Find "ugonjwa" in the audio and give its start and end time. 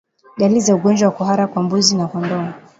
0.75-1.09